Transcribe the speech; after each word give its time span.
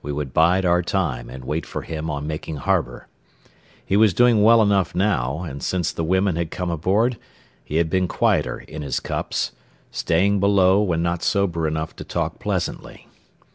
We 0.00 0.10
would 0.10 0.32
bide 0.32 0.64
our 0.64 0.80
time 0.80 1.28
and 1.28 1.44
wait 1.44 1.66
for 1.66 1.82
him 1.82 2.08
on 2.08 2.26
making 2.26 2.56
harbor. 2.56 3.08
He 3.84 3.94
was 3.94 4.14
doing 4.14 4.42
well 4.42 4.62
enough 4.62 4.94
now, 4.94 5.42
and 5.42 5.62
since 5.62 5.92
the 5.92 6.02
women 6.02 6.34
had 6.36 6.50
come 6.50 6.70
aboard 6.70 7.18
he 7.62 7.76
had 7.76 7.90
been 7.90 8.08
quieter 8.08 8.60
in 8.60 8.80
his 8.80 9.00
cups, 9.00 9.52
staying 9.90 10.40
below 10.40 10.80
when 10.80 11.02
not 11.02 11.22
sober 11.22 11.68
enough 11.68 11.94
to 11.96 12.04
talk 12.04 12.38
pleasantly. 12.38 13.06